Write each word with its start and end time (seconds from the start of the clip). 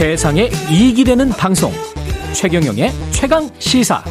세상에 0.00 0.48
이익이 0.72 1.04
되는 1.04 1.28
방송. 1.28 1.70
최경영의 2.32 2.90
최강 3.10 3.50
시사. 3.58 4.02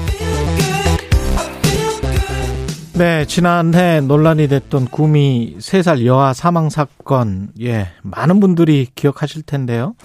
네, 2.93 3.25
지난해 3.25 3.99
논란이 3.99 4.49
됐던 4.49 4.89
구미 4.89 5.55
3살 5.57 6.05
여아 6.05 6.33
사망 6.33 6.69
사건, 6.69 7.49
예, 7.59 7.87
많은 8.03 8.39
분들이 8.39 8.85
기억하실 8.93 9.41
텐데요. 9.41 9.95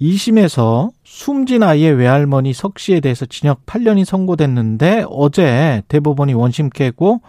2심에서 0.00 0.90
숨진 1.04 1.62
아이의 1.62 1.92
외할머니 1.92 2.52
석 2.52 2.80
씨에 2.80 2.98
대해서 2.98 3.24
징역 3.24 3.64
8년이 3.66 4.04
선고됐는데 4.04 5.04
어제 5.08 5.84
대법원이 5.86 6.34
원심 6.34 6.70
깨고 6.70 7.20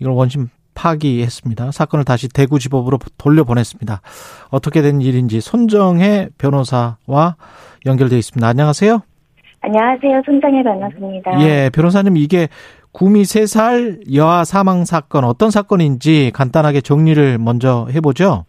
이걸 0.00 0.12
원심 0.12 0.50
파기했습니다. 0.78 1.72
사건을 1.72 2.04
다시 2.04 2.28
대구지법으로 2.28 2.98
돌려보냈습니다. 3.18 4.00
어떻게 4.50 4.80
된 4.80 5.00
일인지 5.00 5.40
손정혜 5.40 6.28
변호사와 6.38 7.34
연결되어 7.84 8.18
있습니다. 8.18 8.46
안녕하세요. 8.46 9.02
안녕하세요. 9.60 10.22
손정혜 10.24 10.62
변호사입니다. 10.62 11.40
예, 11.40 11.70
변호사님 11.74 12.16
이게 12.16 12.48
구미 12.92 13.22
3살 13.22 14.14
여아 14.14 14.44
사망 14.44 14.84
사건 14.84 15.24
어떤 15.24 15.50
사건인지 15.50 16.30
간단하게 16.32 16.80
정리를 16.80 17.38
먼저 17.38 17.88
해보죠. 17.92 18.44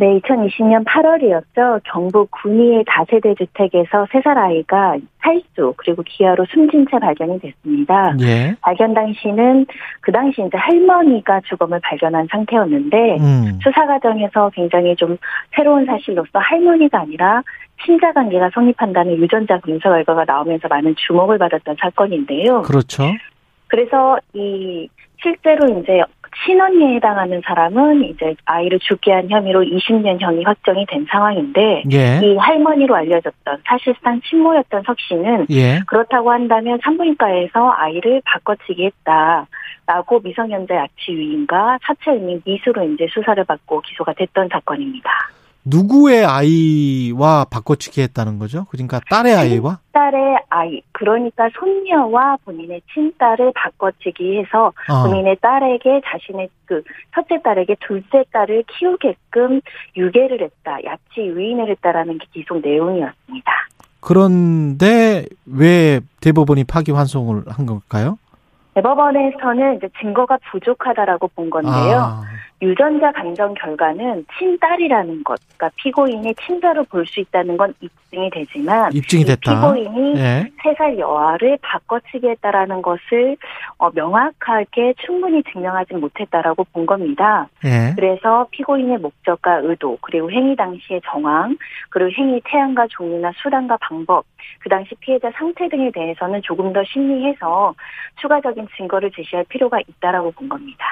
네, 0.00 0.20
2020년 0.20 0.84
8월이었죠. 0.84 1.80
경북 1.82 2.30
구미의 2.30 2.84
다세대 2.86 3.34
주택에서 3.34 4.04
3살 4.04 4.36
아이가 4.36 4.96
살수 5.20 5.74
그리고 5.76 6.04
기아로 6.06 6.46
숨진 6.48 6.86
채 6.88 7.00
발견이 7.00 7.40
됐습니다. 7.40 8.14
예. 8.20 8.54
발견 8.60 8.94
당시는 8.94 9.66
그 10.00 10.12
당시 10.12 10.40
이제 10.40 10.56
할머니가 10.56 11.40
죽음을 11.48 11.80
발견한 11.82 12.28
상태였는데 12.30 13.16
음. 13.16 13.58
수사 13.60 13.86
과정에서 13.86 14.50
굉장히 14.54 14.94
좀 14.94 15.18
새로운 15.56 15.84
사실로서 15.84 16.30
할머니가 16.32 17.00
아니라 17.00 17.42
친자 17.84 18.12
관계가 18.12 18.50
성립한다는 18.54 19.16
유전자 19.16 19.58
검사 19.58 19.88
결과가 19.88 20.24
나오면서 20.24 20.68
많은 20.68 20.94
주목을 20.96 21.38
받았던 21.38 21.74
사건인데요. 21.80 22.62
그렇죠. 22.62 23.02
그래서 23.66 24.16
이 24.32 24.88
실제로 25.20 25.66
이제 25.80 26.00
친언니에 26.44 26.96
해당하는 26.96 27.40
사람은 27.44 28.04
이제 28.04 28.34
아이를 28.44 28.78
죽게 28.80 29.12
한 29.12 29.28
혐의로 29.28 29.62
20년형이 29.62 30.44
확정이 30.44 30.86
된 30.86 31.06
상황인데 31.10 31.84
예. 31.92 32.20
이 32.22 32.36
할머니로 32.36 32.94
알려졌던 32.94 33.62
사실상 33.64 34.20
친모였던 34.22 34.82
석 34.84 34.98
씨는 35.00 35.46
예. 35.50 35.80
그렇다고 35.86 36.30
한다면 36.30 36.78
산부인과에서 36.82 37.72
아이를 37.76 38.22
바꿔치기 38.24 38.84
했다라고 38.86 40.20
미성년자 40.22 40.74
야치 40.74 41.12
유인과 41.12 41.78
사체 41.82 42.12
의미 42.12 42.40
미수로 42.44 42.84
이제 42.92 43.06
수사를 43.10 43.42
받고 43.44 43.80
기소가 43.82 44.12
됐던 44.14 44.48
사건입니다. 44.50 45.10
누구의 45.70 46.24
아이와 46.24 47.46
바꿔치기 47.50 48.00
했다는 48.02 48.38
거죠? 48.38 48.66
그러니까 48.70 49.00
딸의 49.10 49.34
아이와? 49.34 49.78
딸의 49.92 50.38
아이, 50.48 50.80
그러니까 50.92 51.48
손녀와 51.58 52.38
본인의 52.44 52.80
친딸을 52.94 53.52
바꿔치기 53.54 54.38
해서 54.38 54.72
어. 54.88 55.02
본인의 55.06 55.36
딸에게 55.40 56.00
자신의 56.06 56.48
그 56.64 56.82
첫째 57.14 57.40
딸에게 57.42 57.76
둘째 57.80 58.24
딸을 58.32 58.64
키우게끔 58.66 59.60
유괴를 59.96 60.42
했다, 60.42 60.78
야치 60.84 61.20
유인을 61.20 61.70
했다라는 61.70 62.18
게 62.18 62.26
기소 62.32 62.58
내용이었습니다. 62.60 63.52
그런데 64.00 65.26
왜 65.46 66.00
대법원이 66.20 66.64
파기환송을 66.64 67.42
한 67.48 67.66
걸까요? 67.66 68.18
대법원에서는 68.74 69.76
이제 69.76 69.88
증거가 70.00 70.38
부족하다라고 70.50 71.28
본 71.34 71.50
건데요. 71.50 71.98
아, 71.98 72.22
유전자 72.60 73.12
감정 73.12 73.54
결과는 73.54 74.26
친딸이라는 74.38 75.22
것, 75.24 75.38
그러니까 75.56 75.70
피고인의 75.76 76.34
친자로 76.34 76.84
볼 76.84 77.06
수 77.06 77.20
있다는 77.20 77.56
건 77.56 77.72
입증이 77.80 78.28
되지만 78.30 78.92
입증이 78.92 79.22
이 79.22 79.24
됐다. 79.24 79.54
피고인이 79.54 80.18
예. 80.18 80.46
세살 80.62 80.98
여아를 80.98 81.58
바꿔치기 81.62 82.28
했다라는 82.28 82.82
것을 82.82 83.36
어, 83.78 83.90
명확하게 83.94 84.94
충분히 85.06 85.42
증명하지 85.44 85.94
못했다라고 85.94 86.64
본 86.72 86.84
겁니다. 86.84 87.48
예. 87.64 87.94
그래서 87.94 88.46
피고인의 88.50 88.98
목적과 88.98 89.60
의도, 89.62 89.96
그리고 90.02 90.30
행위 90.30 90.54
당시의 90.56 91.00
정황, 91.06 91.56
그리고 91.90 92.10
행위 92.18 92.40
태양과 92.44 92.88
종류나 92.90 93.32
수단과 93.42 93.78
방법, 93.80 94.24
그 94.58 94.68
당시 94.68 94.94
피해자 95.00 95.30
상태 95.36 95.68
등에 95.68 95.90
대해서는 95.92 96.42
조금 96.42 96.72
더 96.72 96.82
심리해서 96.84 97.74
추가적인 98.20 98.68
증거를 98.76 99.10
제시할 99.14 99.44
필요가 99.48 99.78
있다라고 99.80 100.32
본 100.32 100.48
겁니다. 100.48 100.84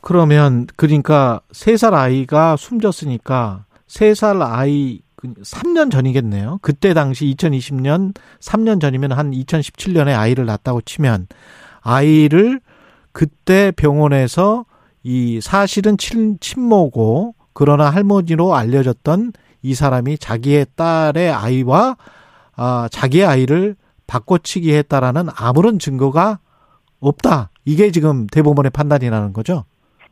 그러면 0.00 0.66
그러니까 0.76 1.40
세 1.52 1.76
살 1.76 1.94
아이가 1.94 2.56
숨졌으니까 2.56 3.64
세 3.86 4.14
살 4.14 4.42
아이 4.42 5.00
3년 5.42 5.90
전이겠네요. 5.90 6.58
그때 6.62 6.94
당시 6.94 7.34
2020년 7.36 8.14
3년 8.40 8.80
전이면 8.80 9.12
한 9.12 9.32
2017년에 9.32 10.16
아이를 10.16 10.46
낳았다고 10.46 10.82
치면 10.82 11.26
아이를 11.80 12.60
그때 13.12 13.72
병원에서 13.72 14.64
이 15.02 15.40
사실은 15.42 15.96
친, 15.98 16.38
친모고 16.40 17.34
그러나 17.52 17.90
할머니로 17.90 18.54
알려졌던 18.54 19.32
이 19.62 19.74
사람이 19.74 20.18
자기의 20.18 20.66
딸의 20.76 21.32
아이와 21.32 21.96
아, 22.54 22.88
자기의 22.92 23.24
아이를 23.24 23.74
바꿔치기 24.06 24.72
했다라는 24.72 25.28
아무런 25.34 25.78
증거가 25.80 26.38
없다. 27.00 27.50
이게 27.64 27.90
지금 27.90 28.26
대법원의 28.28 28.70
판단이라는 28.70 29.32
거죠. 29.32 29.64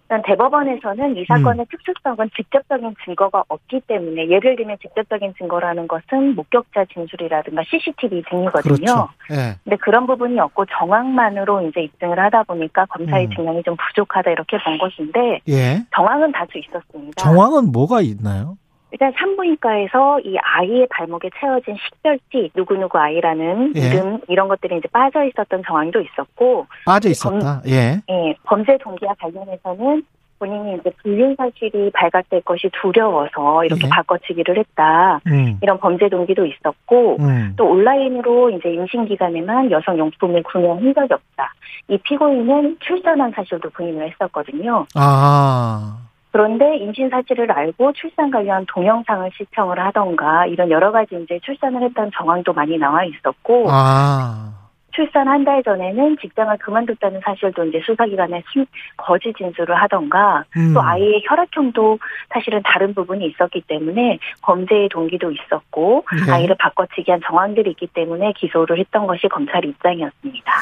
일단 0.06 0.22
대법원에서는 0.22 1.16
이 1.16 1.24
사건의 1.26 1.66
특수성은 1.68 2.30
직접적인 2.36 2.94
증거가 3.04 3.42
없기 3.48 3.80
때문에 3.88 4.28
예를 4.28 4.54
들면 4.54 4.78
직접적인 4.80 5.34
증거라는 5.36 5.88
것은 5.88 6.36
목격자 6.36 6.84
진술이라든가 6.94 7.62
CCTV 7.68 8.22
등이거든요. 8.30 8.76
그렇죠. 8.76 9.08
예. 9.32 9.56
근데 9.64 9.76
그런 9.76 10.06
부분이 10.06 10.38
없고 10.38 10.66
정황만으로 10.66 11.68
이제 11.68 11.82
입증을 11.82 12.20
하다 12.20 12.44
보니까 12.44 12.86
검사의 12.86 13.26
음. 13.26 13.30
증명이 13.34 13.62
좀 13.64 13.74
부족하다 13.76 14.30
이렇게 14.30 14.58
본 14.62 14.78
것인데 14.78 15.40
예. 15.48 15.84
정황은 15.94 16.30
다수 16.30 16.56
있었습니다. 16.56 17.20
정황은 17.20 17.72
뭐가 17.72 18.00
있나요? 18.00 18.56
일단 18.96 19.12
산부인과에서 19.18 20.20
이 20.20 20.38
아이의 20.38 20.86
발목에 20.88 21.28
채워진 21.38 21.76
식별지 21.76 22.50
누구누구 22.54 22.96
아이라는 22.96 23.74
예. 23.76 23.80
이름 23.80 24.20
이런 24.26 24.48
것들이 24.48 24.78
이제 24.78 24.88
빠져 24.90 25.22
있었던 25.24 25.64
정황도 25.66 26.00
있었고 26.00 26.66
빠져 26.86 27.10
있었다. 27.10 27.60
예. 27.66 28.00
예, 28.08 28.34
범죄 28.44 28.78
동기와 28.78 29.12
관련해서는 29.20 30.02
본인이 30.38 30.78
이제 30.80 30.90
불륜 31.02 31.36
사실이 31.36 31.90
발각될 31.92 32.40
것이 32.40 32.70
두려워서 32.80 33.66
이렇게 33.66 33.82
예. 33.84 33.90
바꿔치기를 33.90 34.58
했다. 34.58 35.20
음. 35.26 35.58
이런 35.62 35.78
범죄 35.78 36.08
동기도 36.08 36.46
있었고 36.46 37.18
음. 37.20 37.52
또 37.56 37.66
온라인으로 37.66 38.48
이제 38.50 38.70
임신 38.72 39.04
기간에만 39.04 39.70
여성 39.72 39.98
용품을 39.98 40.42
구매한 40.42 40.94
적이 40.94 41.12
없다. 41.12 41.52
이 41.88 41.98
피고인은 41.98 42.78
출산한 42.80 43.30
사실도 43.32 43.68
부인을 43.68 44.10
했었거든요. 44.10 44.86
아. 44.94 45.98
그런데 46.36 46.76
임신 46.76 47.08
사실을 47.08 47.50
알고 47.50 47.92
출산 47.94 48.30
관련 48.30 48.66
동영상을 48.68 49.30
시청을 49.38 49.78
하던가 49.78 50.44
이런 50.44 50.70
여러 50.70 50.92
가지 50.92 51.14
이제 51.22 51.38
출산을 51.42 51.82
했다는 51.82 52.10
정황도 52.14 52.52
많이 52.52 52.76
나와 52.76 53.04
있었고 53.04 53.64
아. 53.70 54.52
출산 54.92 55.28
한 55.28 55.44
달 55.44 55.62
전에는 55.62 56.16
직장을 56.20 56.56
그만뒀다는 56.58 57.20
사실도 57.24 57.64
이제 57.64 57.80
수사기관에 57.86 58.42
심- 58.52 58.66
거짓 58.98 59.34
진술을 59.36 59.74
하던가 59.76 60.44
음. 60.56 60.72
또 60.74 60.82
아이의 60.82 61.22
혈액형도 61.26 61.98
사실은 62.30 62.60
다른 62.64 62.92
부분이 62.94 63.24
있었기 63.26 63.62
때문에 63.66 64.18
범죄의 64.42 64.88
동기도 64.90 65.30
있었고 65.30 66.04
예. 66.28 66.32
아이를 66.32 66.56
바꿔치기 66.58 67.10
한 67.10 67.20
정황들이 67.26 67.70
있기 67.70 67.86
때문에 67.88 68.32
기소를 68.36 68.78
했던 68.78 69.06
것이 69.06 69.26
검찰 69.28 69.64
입장이었습니다. 69.64 70.52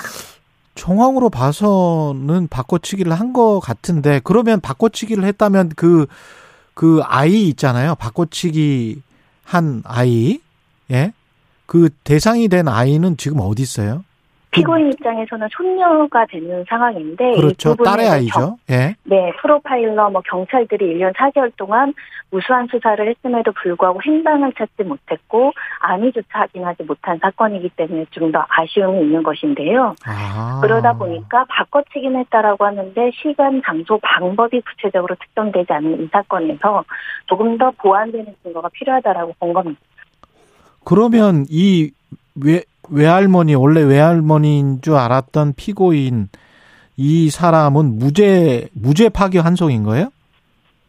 정황으로 0.74 1.30
봐서는 1.30 2.48
바꿔치기를 2.48 3.12
한 3.12 3.32
것 3.32 3.60
같은데 3.60 4.20
그러면 4.24 4.60
바꿔치기를 4.60 5.24
했다면 5.24 5.70
그그 5.70 7.00
아이 7.04 7.48
있잖아요. 7.48 7.94
바꿔치기 7.96 9.02
한 9.44 9.82
아이. 9.84 10.40
예? 10.90 11.12
그 11.66 11.88
대상이 12.04 12.48
된 12.48 12.68
아이는 12.68 13.16
지금 13.16 13.40
어디 13.40 13.62
있어요? 13.62 14.04
피고인 14.54 14.92
입장에서는 14.92 15.48
손녀가 15.52 16.24
되는 16.26 16.64
상황인데 16.68 17.32
이 17.32 17.36
그렇죠. 17.36 17.74
딸의 17.76 18.04
정- 18.06 18.14
아이죠. 18.14 18.56
예. 18.70 18.94
네, 19.04 19.32
프로파일러 19.40 20.10
뭐 20.10 20.22
경찰들이 20.28 20.94
1년 20.94 21.12
4개월 21.14 21.52
동안 21.56 21.92
무수한 22.30 22.66
수사를 22.70 23.06
했음에도 23.08 23.52
불구하고 23.52 24.00
행방을 24.04 24.52
찾지 24.58 24.82
못했고 24.84 25.52
아니조차 25.80 26.40
확인하지 26.40 26.82
못한 26.84 27.18
사건이기 27.20 27.70
때문에 27.76 28.06
좀 28.10 28.32
더 28.32 28.44
아쉬움이 28.48 29.00
있는 29.02 29.22
것인데요. 29.22 29.94
아. 30.06 30.58
그러다 30.62 30.94
보니까 30.94 31.44
바꿔치기는 31.48 32.18
했다라고 32.20 32.64
하는데 32.64 33.10
시간, 33.14 33.62
장소, 33.64 33.98
방법이 34.02 34.60
구체적으로 34.62 35.14
특정되지 35.14 35.72
않은 35.72 36.02
이 36.02 36.08
사건에서 36.10 36.84
조금 37.26 37.56
더 37.58 37.70
보완되는 37.72 38.34
증거가 38.42 38.68
필요하다라고 38.70 39.34
본 39.38 39.52
겁니다. 39.52 39.80
그러면 40.84 41.44
이 41.48 41.90
외, 42.44 42.62
외할머니, 42.90 43.54
원래 43.54 43.82
외할머니인 43.82 44.80
줄 44.82 44.94
알았던 44.94 45.54
피고인 45.56 46.28
이 46.96 47.30
사람은 47.30 47.98
무죄, 47.98 48.68
무죄 48.72 49.08
파기 49.08 49.38
환송인 49.38 49.82
거예요? 49.84 50.10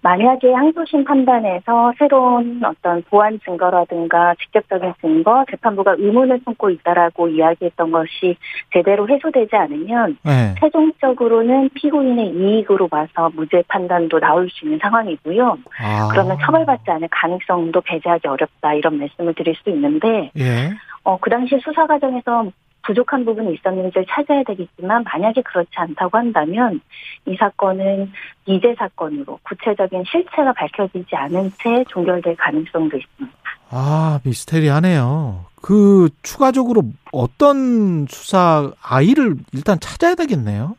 만약에 0.05 0.53
항소심 0.53 1.03
판단에서 1.03 1.91
새로운 1.97 2.61
어떤 2.63 3.01
보완 3.09 3.39
증거라든가 3.43 4.35
직접적인 4.39 4.93
증거, 5.01 5.43
재판부가 5.49 5.95
의문을 5.97 6.41
품고 6.45 6.69
있다라고 6.69 7.29
이야기했던 7.29 7.89
것이 7.89 8.37
제대로 8.71 9.09
해소되지 9.09 9.55
않으면 9.55 10.19
네. 10.23 10.53
최종적으로는 10.59 11.71
피고인의 11.73 12.35
이익으로 12.35 12.87
봐서 12.87 13.31
무죄 13.33 13.63
판단도 13.67 14.19
나올 14.19 14.47
수 14.51 14.65
있는 14.65 14.77
상황이고요. 14.79 15.57
아. 15.79 16.07
그러면 16.11 16.37
처벌받지 16.39 16.91
않을 16.91 17.07
가능성도 17.09 17.81
배제하기 17.81 18.27
어렵다 18.27 18.75
이런 18.75 18.99
말씀을 18.99 19.33
드릴 19.33 19.55
수 19.55 19.71
있는데 19.71 20.29
예. 20.37 20.69
어, 21.05 21.17
그 21.19 21.29
당시 21.29 21.57
수사 21.63 21.87
과정에서 21.87 22.51
부족한 22.85 23.25
부분이 23.25 23.55
있었는지를 23.55 24.05
찾아야 24.09 24.43
되겠지만 24.43 25.03
만약에 25.03 25.41
그렇지 25.41 25.71
않다고 25.75 26.17
한다면 26.17 26.81
이 27.25 27.35
사건은 27.35 28.11
미제 28.45 28.75
사건으로 28.77 29.39
구체적인 29.43 30.03
실체가 30.05 30.53
밝혀지지 30.53 31.15
않은 31.15 31.51
채 31.61 31.83
종결될 31.89 32.35
가능성도 32.35 32.97
있습니다. 32.97 33.37
아 33.71 34.19
미스테리하네요. 34.23 35.45
그 35.61 36.09
추가적으로 36.21 36.83
어떤 37.11 38.05
수사 38.07 38.71
아이를 38.83 39.35
일단 39.51 39.79
찾아야 39.79 40.13
되겠네요. 40.13 40.75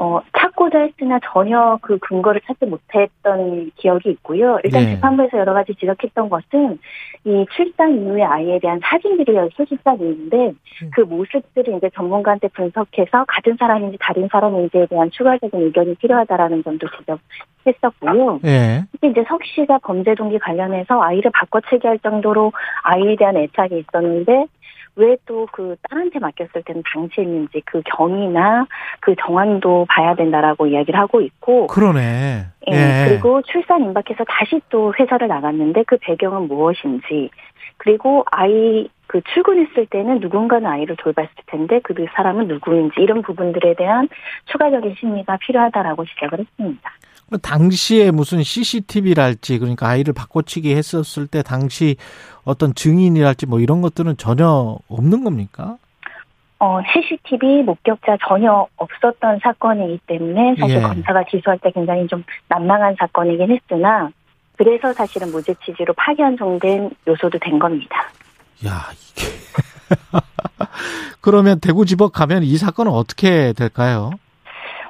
어, 0.00 0.20
찾고자 0.38 0.78
했으나 0.78 1.18
전혀 1.24 1.76
그 1.82 1.98
근거를 1.98 2.40
찾지 2.46 2.66
못했던 2.66 3.72
기억이 3.74 4.10
있고요. 4.10 4.60
일단 4.62 4.84
네. 4.84 4.94
재판부에서 4.94 5.38
여러 5.38 5.52
가지 5.52 5.74
지적했던 5.74 6.28
것은 6.28 6.78
이 7.24 7.44
출산 7.56 8.00
이후의 8.00 8.24
아이에 8.24 8.60
대한 8.60 8.78
사진들이 8.80 9.36
수십장 9.56 9.96
있는데 9.98 10.36
음. 10.82 10.90
그 10.94 11.00
모습들을 11.00 11.76
이제 11.76 11.90
전문가한테 11.96 12.46
분석해서 12.46 13.24
같은 13.26 13.56
사람인지 13.58 13.98
다른 14.00 14.28
사람인지에 14.30 14.86
대한 14.86 15.10
추가적인 15.10 15.60
의견이 15.60 15.96
필요하다라는 15.96 16.62
점도 16.62 16.86
지적했었고요. 17.64 18.38
네. 18.44 18.84
특히 18.92 19.10
이제 19.10 19.24
석 19.26 19.42
씨가 19.42 19.78
범죄 19.78 20.14
동기 20.14 20.38
관련해서 20.38 21.02
아이를 21.02 21.32
바꿔치기 21.32 21.84
할 21.88 21.98
정도로 21.98 22.52
아이에 22.84 23.16
대한 23.16 23.36
애착이 23.36 23.80
있었는데 23.80 24.46
왜 24.98 25.16
또 25.26 25.46
그 25.52 25.76
딸한테 25.88 26.18
맡겼을 26.18 26.62
때는 26.64 26.82
방치했는지 26.82 27.62
그 27.64 27.82
경위나 27.84 28.66
그 29.00 29.14
정황도 29.20 29.86
봐야 29.88 30.14
된다라고 30.14 30.66
이야기를 30.66 30.98
하고 30.98 31.20
있고. 31.20 31.66
그러네. 31.68 32.46
예. 32.70 32.72
예. 32.72 33.08
그리고 33.08 33.42
출산 33.42 33.82
임박해서 33.82 34.24
다시 34.24 34.60
또 34.68 34.92
회사를 34.98 35.28
나갔는데 35.28 35.84
그 35.84 35.96
배경은 36.00 36.48
무엇인지. 36.48 37.30
그리고 37.76 38.24
아이 38.30 38.88
그 39.06 39.20
출근했을 39.32 39.86
때는 39.86 40.20
누군가는 40.20 40.68
아이를 40.68 40.96
돌봤을 40.96 41.30
텐데 41.46 41.80
그 41.82 41.94
사람은 42.14 42.48
누구인지 42.48 43.00
이런 43.00 43.22
부분들에 43.22 43.74
대한 43.74 44.08
추가적인 44.46 44.96
심리가 44.98 45.38
필요하다라고 45.38 46.04
지적을 46.04 46.40
했습니다. 46.40 46.90
당시에 47.36 48.10
무슨 48.10 48.42
CCTV랄지 48.42 49.58
그러니까 49.58 49.88
아이를 49.88 50.14
바꿔치기 50.14 50.74
했었을 50.74 51.26
때 51.26 51.42
당시 51.42 51.96
어떤 52.44 52.74
증인이랄지 52.74 53.46
뭐 53.46 53.60
이런 53.60 53.82
것들은 53.82 54.16
전혀 54.16 54.78
없는 54.88 55.24
겁니까? 55.24 55.76
어, 56.60 56.80
CCTV 56.92 57.62
목격자 57.62 58.16
전혀 58.26 58.66
없었던 58.76 59.40
사건이기 59.42 60.00
때문에 60.06 60.56
사실 60.58 60.76
예. 60.76 60.80
검사가 60.80 61.24
기소할 61.24 61.58
때 61.58 61.70
굉장히 61.70 62.06
좀 62.08 62.24
난망한 62.48 62.96
사건이긴 62.98 63.52
했으나 63.52 64.10
그래서 64.56 64.92
사실은 64.92 65.30
무죄 65.30 65.54
취지로 65.64 65.94
파기환송된 65.94 66.90
요소도 67.06 67.38
된 67.38 67.58
겁니다. 67.60 68.10
야, 68.66 68.88
이게 68.92 69.28
그러면 71.20 71.60
대구지법 71.60 72.12
가면 72.12 72.42
이 72.42 72.56
사건은 72.56 72.90
어떻게 72.90 73.52
될까요? 73.52 74.10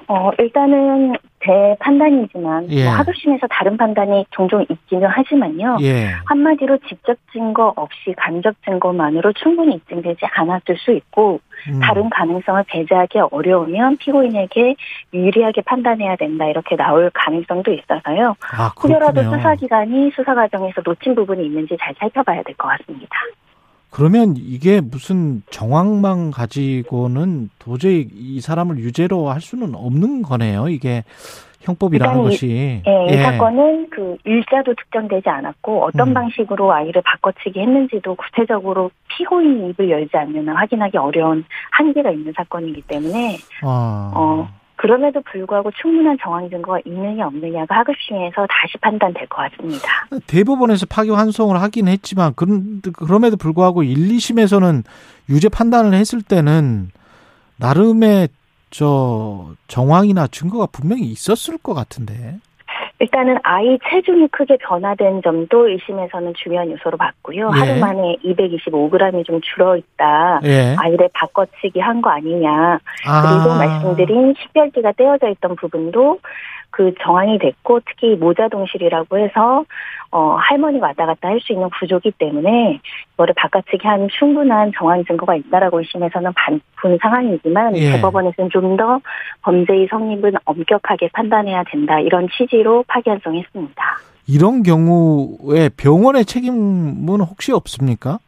어, 0.07 0.31
일단은 0.39 1.17
제 1.45 1.77
판단이지만 1.81 2.67
예. 2.71 2.85
뭐 2.85 2.93
하급심에서 2.95 3.47
다른 3.49 3.77
판단이 3.77 4.27
종종 4.31 4.65
있기는 4.69 5.07
하지만요. 5.09 5.79
예. 5.83 6.11
한마디로 6.27 6.79
직접 6.89 7.17
증거 7.33 7.73
없이 7.77 8.13
간접 8.17 8.55
증거만으로 8.65 9.33
충분히 9.35 9.77
입증되지 9.77 10.27
않았을 10.35 10.77
수 10.79 10.93
있고 10.93 11.41
음. 11.69 11.81
다른 11.81 12.09
가능성을 12.11 12.65
배제하기 12.69 13.19
어려우면 13.31 13.99
피고인에게 13.99 14.75
유리하게 15.15 15.63
판단해야 15.63 16.17
된다 16.17 16.47
이렇게 16.47 16.77
나올 16.77 17.11
가능성도 17.15 17.73
있어서요. 17.73 18.35
아, 18.53 18.73
혹여라도 18.83 19.23
수사기관이 19.23 20.11
수사 20.15 20.35
과정에서 20.35 20.81
놓친 20.85 21.15
부분이 21.15 21.45
있는지 21.47 21.77
잘 21.81 21.95
살펴봐야 21.99 22.43
될 22.43 22.55
것 22.57 22.69
같습니다. 22.69 23.17
그러면 23.91 24.35
이게 24.37 24.81
무슨 24.81 25.43
정황만 25.51 26.31
가지고는 26.31 27.51
도저히 27.59 28.09
이 28.15 28.41
사람을 28.41 28.79
유죄로 28.79 29.31
할 29.31 29.41
수는 29.41 29.75
없는 29.75 30.23
거네요. 30.23 30.69
이게 30.69 31.05
형법이라는 31.61 32.23
것이. 32.23 32.83
예, 32.87 33.07
이 33.09 33.13
예. 33.13 33.23
사건은 33.23 33.89
그 33.91 34.17
일자도 34.25 34.75
특정되지 34.75 35.29
않았고 35.29 35.85
어떤 35.85 36.09
음. 36.09 36.15
방식으로 36.15 36.73
아이를 36.73 37.03
바꿔치기 37.03 37.59
했는지도 37.61 38.15
구체적으로 38.15 38.91
피고인이 39.09 39.71
입을 39.71 39.91
열지 39.91 40.17
한 40.17 40.49
확인하기 40.49 40.97
어려운 40.97 41.45
한계가 41.73 42.11
있는 42.11 42.33
사건이기 42.37 42.83
때문에 42.83 43.39
아. 43.63 44.13
어 44.15 44.49
그럼에도 44.79 45.21
불구하고 45.23 45.71
충분한 45.73 46.17
정황 46.23 46.49
증거가 46.49 46.79
있느냐 46.87 47.27
없느냐가 47.27 47.79
하급심에서 47.79 48.47
다시 48.47 48.79
판단될 48.81 49.27
것 49.27 49.51
같습니다. 49.51 50.07
대법원에서 50.27 50.87
파기 50.87 51.11
환송을 51.11 51.61
하긴 51.61 51.89
했지만 51.89 52.33
그럼에도 52.35 53.37
불구하고 53.37 53.83
1, 53.83 53.97
2심에서는 53.97 54.85
유죄 55.29 55.49
판단을 55.49 55.95
했을 55.95 56.23
때는 56.23 56.91
나름의 57.57 58.29
저 58.71 59.51
정황이나 59.67 60.29
증거가 60.29 60.67
분명히 60.67 61.03
있었을 61.07 61.59
것 61.59 61.75
같은데. 61.75 62.39
일단은 63.01 63.39
아이 63.45 63.79
체중이 63.89 64.29
크게 64.29 64.57
변화된 64.61 65.23
점도 65.23 65.67
1심에서는 65.67 66.35
중요한 66.35 66.71
요소로 66.73 66.97
봤고요. 66.97 67.51
예. 67.55 67.59
하루 67.59 67.79
만에 67.81 68.17
225g이 68.25 69.25
좀 69.25 69.41
줄어있다. 69.41 70.41
예. 70.45 70.75
아이를 70.77 71.09
바꿔치기 71.13 71.79
한 71.81 71.99
거 72.03 72.11
아니냐. 72.11 72.79
아. 73.07 73.23
그리고 73.23 73.57
말씀드린 73.57 74.35
식별기가 74.41 74.93
떼어져 74.93 75.29
있던 75.31 75.57
부분도 75.57 76.19
그 76.79 76.95
정황이 77.03 77.41
됐고 77.41 77.81
특히 77.85 78.15
모자동실이라고 78.15 79.19
해서 79.19 79.65
어 80.13 80.37
할머니 80.39 80.79
왔다 80.79 81.07
갔다 81.07 81.27
할 81.27 81.41
수 81.41 81.53
있는 81.53 81.69
구조기 81.71 82.13
때문에 82.13 82.79
이거를 83.15 83.35
바깥치기 83.37 83.85
한 83.85 84.07
충분한 84.17 84.71
정황 84.79 85.05
증거가 85.05 85.35
있다라고 85.35 85.81
의심해서는 85.81 86.31
본 86.81 86.99
상황이지만 87.03 87.77
예. 87.77 87.93
대법원에서는 87.95 88.51
좀 88.51 88.77
더 88.77 89.01
범죄의 89.43 89.89
성립은 89.91 90.35
엄격하게 90.45 91.09
판단해야 91.13 91.65
된다 91.65 91.99
이런 91.99 92.29
취지로 92.29 92.85
파기환송했습니다. 92.87 93.83
이런 94.29 94.63
경우에 94.63 95.71
병원의 95.77 96.27
책임은 96.27 97.21
혹시 97.21 97.51
없습니까? 97.53 98.21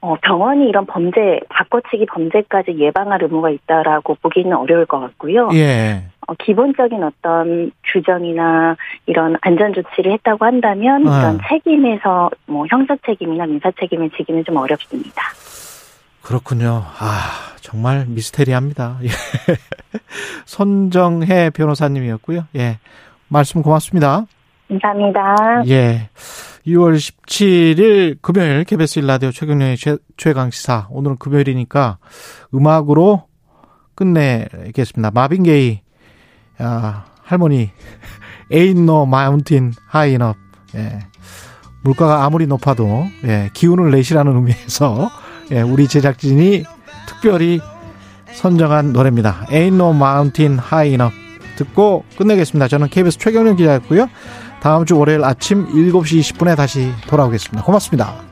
어, 0.00 0.14
병원이 0.20 0.68
이런 0.68 0.84
범죄, 0.84 1.40
바꿔치기 1.48 2.06
범죄까지 2.06 2.76
예방할 2.78 3.22
의무가 3.22 3.48
있다라고 3.50 4.16
보기는 4.20 4.54
어려울 4.54 4.84
것 4.84 5.00
같고요. 5.00 5.48
예. 5.54 6.02
어, 6.28 6.34
기본적인 6.34 7.02
어떤 7.02 7.72
규정이나 7.90 8.76
이런 9.06 9.36
안전 9.40 9.72
조치를 9.72 10.12
했다고 10.12 10.44
한다면 10.44 11.08
어. 11.08 11.18
이런 11.18 11.40
책임에서 11.48 12.30
뭐 12.44 12.66
형사 12.70 12.94
책임이나 13.06 13.46
민사 13.46 13.70
책임을 13.80 14.10
지기는 14.10 14.44
좀 14.44 14.56
어렵습니다. 14.56 15.22
그렇군요. 16.22 16.84
아, 16.98 17.56
정말 17.62 18.04
미스테리합니다. 18.06 18.98
예. 19.04 19.08
손정혜 20.44 21.48
변호사님이었고요. 21.48 22.44
예. 22.56 22.78
말씀 23.28 23.62
고맙습니다. 23.62 24.26
감사합니다. 24.68 25.62
예. 25.68 26.10
6월 26.66 26.96
17일 26.96 28.18
금요일 28.20 28.64
KBS 28.64 29.00
1라디오 29.00 29.32
최경영의 29.32 29.78
최강 30.18 30.50
시사. 30.50 30.88
오늘은 30.90 31.16
금요일이니까 31.16 31.96
음악으로 32.52 33.24
끝내겠습니다. 33.94 35.10
마빈 35.10 35.44
게이, 35.44 35.80
아, 36.58 37.04
할머니, 37.22 37.70
Ain't 38.50 38.82
no 38.82 39.02
mountain 39.02 39.74
high 39.92 40.14
enough. 40.14 40.38
예. 40.74 41.00
물가가 41.82 42.24
아무리 42.24 42.46
높아도, 42.46 43.06
예, 43.24 43.50
기운을 43.52 43.90
내시라는 43.90 44.34
의미에서, 44.34 45.10
예, 45.52 45.60
우리 45.60 45.86
제작진이 45.86 46.64
특별히 47.06 47.60
선정한 48.32 48.92
노래입니다. 48.92 49.46
Ain't 49.48 49.74
no 49.74 49.90
mountain 49.90 50.58
high 50.58 50.92
enough. 50.92 51.16
듣고 51.56 52.04
끝내겠습니다. 52.16 52.68
저는 52.68 52.88
KBS 52.88 53.18
최경련 53.18 53.56
기자였고요. 53.56 54.08
다음 54.60 54.84
주 54.84 54.96
월요일 54.96 55.24
아침 55.24 55.66
7시 55.68 56.20
20분에 56.20 56.56
다시 56.56 56.92
돌아오겠습니다. 57.08 57.64
고맙습니다. 57.64 58.27